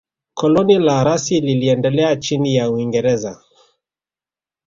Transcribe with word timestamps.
Koloni 0.33 0.79
la 0.79 1.03
Rasi 1.03 1.41
liliendelea 1.41 2.15
chini 2.17 2.55
ya 2.55 2.71
Uingereza 2.71 3.43